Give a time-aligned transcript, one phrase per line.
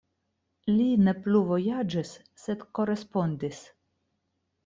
[0.69, 2.13] Li ne plu vojaĝis,
[2.45, 3.59] sed korespondis.“.